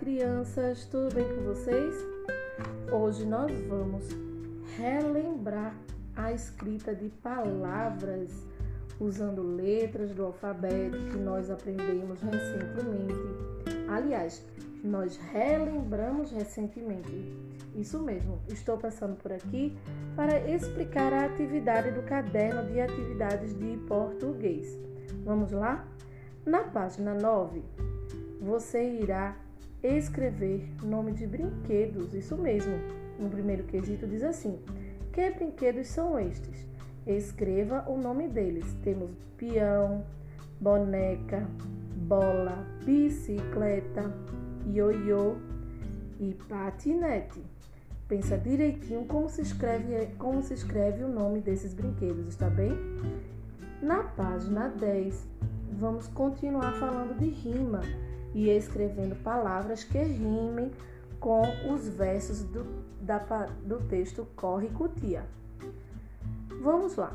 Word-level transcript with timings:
crianças, 0.00 0.86
tudo 0.86 1.14
bem 1.14 1.26
com 1.28 1.42
vocês? 1.42 1.94
Hoje 2.90 3.26
nós 3.26 3.52
vamos 3.68 4.08
relembrar 4.78 5.74
a 6.16 6.32
escrita 6.32 6.94
de 6.94 7.10
palavras 7.22 8.30
usando 8.98 9.42
letras 9.42 10.14
do 10.14 10.24
alfabeto 10.24 10.96
que 11.10 11.18
nós 11.18 11.50
aprendemos 11.50 12.18
recentemente. 12.22 13.14
Aliás, 13.90 14.42
nós 14.82 15.18
relembramos 15.18 16.32
recentemente. 16.32 17.36
Isso 17.76 17.98
mesmo, 18.02 18.38
estou 18.48 18.78
passando 18.78 19.16
por 19.16 19.30
aqui 19.30 19.76
para 20.16 20.50
explicar 20.50 21.12
a 21.12 21.26
atividade 21.26 21.90
do 21.90 22.02
caderno 22.04 22.66
de 22.72 22.80
atividades 22.80 23.54
de 23.54 23.76
português. 23.86 24.78
Vamos 25.26 25.52
lá? 25.52 25.86
Na 26.46 26.62
página 26.62 27.12
9, 27.12 27.62
você 28.40 28.82
irá 28.82 29.36
escrever 29.82 30.68
nome 30.82 31.12
de 31.12 31.26
brinquedos, 31.26 32.14
isso 32.14 32.36
mesmo. 32.36 32.74
No 33.18 33.28
primeiro 33.28 33.64
quesito 33.64 34.06
diz 34.06 34.22
assim: 34.22 34.58
Que 35.12 35.30
brinquedos 35.30 35.88
são 35.88 36.18
estes? 36.18 36.66
Escreva 37.06 37.84
o 37.88 37.96
nome 37.96 38.28
deles. 38.28 38.74
Temos 38.82 39.10
peão, 39.36 40.04
boneca, 40.60 41.46
bola, 41.96 42.66
bicicleta, 42.84 44.12
ioiô 44.66 45.36
e 46.18 46.34
patinete. 46.48 47.42
Pensa 48.06 48.36
direitinho 48.36 49.04
como 49.04 49.28
se 49.28 49.40
escreve, 49.42 50.08
como 50.18 50.42
se 50.42 50.54
escreve 50.54 51.04
o 51.04 51.08
nome 51.08 51.40
desses 51.40 51.72
brinquedos, 51.72 52.26
está 52.26 52.50
bem? 52.50 52.72
Na 53.80 54.02
página 54.02 54.68
10, 54.68 55.28
vamos 55.78 56.08
continuar 56.08 56.72
falando 56.74 57.16
de 57.16 57.28
rima 57.28 57.80
e 58.34 58.48
escrevendo 58.48 59.16
palavras 59.22 59.84
que 59.84 59.98
rimem 59.98 60.70
com 61.18 61.42
os 61.72 61.88
versos 61.88 62.42
do, 62.42 62.64
da, 63.00 63.18
do 63.64 63.80
texto 63.88 64.26
Corre 64.36 64.68
Cutia. 64.68 65.24
Vamos 66.62 66.96
lá. 66.96 67.12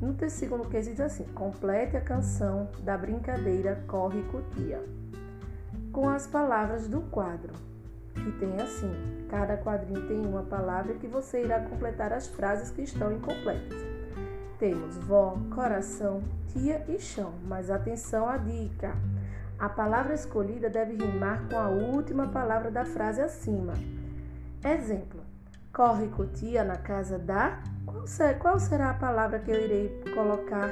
No 0.00 0.16
segundo 0.30 0.68
quesito 0.68 0.96
diz 0.96 1.00
assim: 1.00 1.24
complete 1.34 1.96
a 1.96 2.00
canção 2.00 2.68
da 2.82 2.96
brincadeira 2.96 3.82
Corre 3.86 4.22
Cutia 4.24 4.82
com 5.94 6.08
as 6.08 6.26
palavras 6.26 6.88
do 6.88 7.02
quadro, 7.02 7.52
que 8.14 8.32
tem 8.32 8.60
assim: 8.60 8.90
cada 9.30 9.56
quadrinho 9.56 10.06
tem 10.08 10.26
uma 10.26 10.42
palavra 10.42 10.94
que 10.94 11.06
você 11.06 11.44
irá 11.44 11.60
completar 11.60 12.12
as 12.12 12.26
frases 12.26 12.70
que 12.70 12.82
estão 12.82 13.12
incompletas. 13.12 13.78
Temos 14.58 14.96
vó, 14.96 15.38
coração, 15.54 16.20
tia 16.52 16.84
e 16.88 16.98
chão, 16.98 17.32
mas 17.46 17.70
atenção 17.70 18.28
à 18.28 18.36
dica. 18.36 18.96
A 19.58 19.68
palavra 19.68 20.14
escolhida 20.14 20.68
deve 20.68 20.96
rimar 20.96 21.48
com 21.48 21.56
a 21.56 21.68
última 21.68 22.28
palavra 22.28 22.70
da 22.70 22.84
frase 22.84 23.20
acima. 23.20 23.72
Exemplo: 24.64 25.20
Corre 25.72 26.08
com 26.08 26.26
tia 26.26 26.64
na 26.64 26.76
casa 26.76 27.18
da. 27.18 27.62
Qual 28.40 28.58
será 28.58 28.90
a 28.90 28.94
palavra 28.94 29.38
que 29.38 29.50
eu 29.50 29.60
irei 29.60 30.02
colocar 30.14 30.70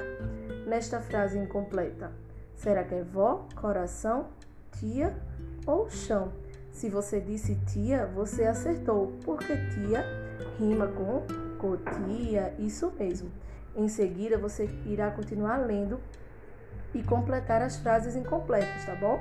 nesta 0.66 1.00
frase 1.00 1.38
incompleta? 1.38 2.12
Será 2.54 2.84
que 2.84 2.94
é 2.94 3.02
vó, 3.02 3.46
coração, 3.54 4.28
tia 4.78 5.16
ou 5.66 5.88
chão? 5.88 6.32
Se 6.70 6.88
você 6.88 7.20
disse 7.20 7.54
tia, 7.66 8.06
você 8.06 8.44
acertou, 8.44 9.18
porque 9.24 9.56
tia 9.68 10.04
rima 10.58 10.88
com 10.88 11.26
cotia, 11.58 12.54
isso 12.58 12.92
mesmo. 12.98 13.30
Em 13.76 13.88
seguida, 13.88 14.36
você 14.36 14.68
irá 14.84 15.10
continuar 15.10 15.58
lendo 15.58 16.00
e 16.94 17.02
completar 17.02 17.62
as 17.62 17.76
frases 17.76 18.16
incompletas, 18.16 18.84
tá 18.84 18.94
bom? 18.94 19.20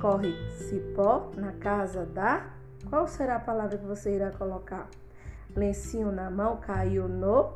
Corre 0.00 0.32
cipó 0.50 1.30
na 1.36 1.52
casa 1.52 2.04
da. 2.06 2.46
Qual 2.88 3.06
será 3.06 3.36
a 3.36 3.40
palavra 3.40 3.78
que 3.78 3.84
você 3.84 4.14
irá 4.14 4.30
colocar? 4.30 4.88
Lencinho 5.54 6.10
na 6.10 6.30
mão 6.30 6.56
caiu 6.56 7.08
no. 7.08 7.52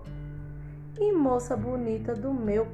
E 0.98 1.12
moça 1.12 1.56
bonita 1.56 2.14
do 2.14 2.32
meu. 2.32 2.66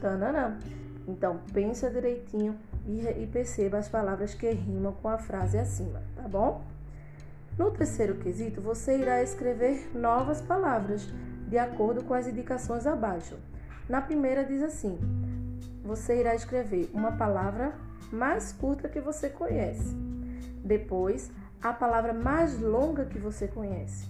Tananã. 0.00 0.58
Então, 1.06 1.40
pensa 1.52 1.90
direitinho 1.90 2.56
e, 2.86 3.00
e 3.00 3.26
perceba 3.26 3.78
as 3.78 3.88
palavras 3.88 4.34
que 4.34 4.50
rimam 4.50 4.92
com 4.92 5.08
a 5.08 5.18
frase 5.18 5.58
acima, 5.58 6.02
tá 6.14 6.22
bom? 6.22 6.62
No 7.58 7.70
terceiro 7.70 8.14
quesito, 8.16 8.60
você 8.60 8.96
irá 8.96 9.22
escrever 9.22 9.90
novas 9.94 10.40
palavras, 10.40 11.06
de 11.48 11.58
acordo 11.58 12.04
com 12.04 12.14
as 12.14 12.26
indicações 12.26 12.86
abaixo. 12.86 13.36
Na 13.88 14.00
primeira, 14.00 14.44
diz 14.44 14.62
assim: 14.62 14.98
você 15.90 16.20
irá 16.20 16.36
escrever 16.36 16.88
uma 16.94 17.10
palavra 17.10 17.74
mais 18.12 18.52
curta 18.52 18.88
que 18.88 19.00
você 19.00 19.28
conhece. 19.28 19.92
Depois, 20.64 21.32
a 21.60 21.72
palavra 21.72 22.12
mais 22.12 22.60
longa 22.60 23.06
que 23.06 23.18
você 23.18 23.48
conhece. 23.48 24.08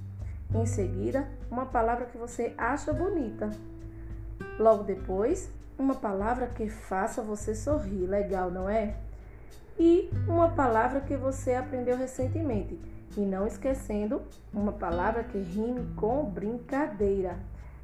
Em 0.55 0.67
seguida, 0.67 1.27
uma 1.51 1.65
palavra 1.65 2.05
que 2.05 2.19
você 2.19 2.53
acha 2.59 2.93
bonita. 2.93 3.49
Logo 4.59 4.83
depois, 4.83 5.51
uma 5.79 5.95
palavra 5.95 6.49
que 6.49 6.69
faça 6.69 7.23
você 7.23 7.55
sorrir. 7.55 8.05
Legal, 8.05 8.51
não 8.51 8.69
é? 8.69 8.97
E 9.79 10.11
uma 10.29 10.51
palavra 10.51 11.01
que 11.01 11.17
você 11.17 11.55
aprendeu 11.55 11.97
recentemente. 11.97 12.79
E 13.17 13.21
não 13.21 13.47
esquecendo, 13.47 14.21
uma 14.53 14.73
palavra 14.73 15.25
que 15.25 15.39
rime 15.39 15.95
com 15.97 16.27
brincadeira. 16.27 17.39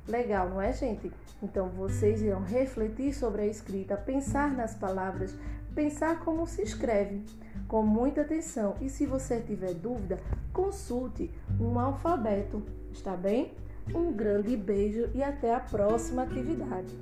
Legal, 0.08 0.48
não 0.48 0.60
é, 0.60 0.72
gente? 0.72 1.10
Então 1.42 1.68
vocês 1.68 2.22
irão 2.22 2.42
refletir 2.42 3.12
sobre 3.12 3.42
a 3.42 3.46
escrita, 3.46 3.96
pensar 3.96 4.54
nas 4.54 4.74
palavras, 4.74 5.34
pensar 5.74 6.20
como 6.20 6.46
se 6.46 6.62
escreve, 6.62 7.22
com 7.68 7.82
muita 7.82 8.22
atenção. 8.22 8.74
E 8.80 8.88
se 8.88 9.04
você 9.04 9.40
tiver 9.40 9.74
dúvida, 9.74 10.18
consulte 10.52 11.30
um 11.60 11.78
alfabeto, 11.78 12.62
está 12.92 13.16
bem? 13.16 13.52
Um 13.94 14.12
grande 14.12 14.56
beijo 14.56 15.10
e 15.14 15.22
até 15.22 15.54
a 15.54 15.60
próxima 15.60 16.22
atividade. 16.22 16.92